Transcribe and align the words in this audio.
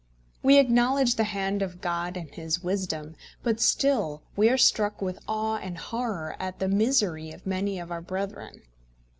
We 0.41 0.57
acknowledge 0.57 1.13
the 1.13 1.25
hand 1.25 1.61
of 1.61 1.79
God 1.79 2.17
and 2.17 2.27
His 2.33 2.63
wisdom, 2.63 3.15
but 3.43 3.59
still 3.61 4.23
we 4.35 4.49
are 4.49 4.57
struck 4.57 4.99
with 4.99 5.19
awe 5.27 5.57
and 5.57 5.77
horror 5.77 6.35
at 6.39 6.57
the 6.57 6.67
misery 6.67 7.29
of 7.31 7.45
many 7.45 7.77
of 7.79 7.91
our 7.91 8.01
brethren. 8.01 8.63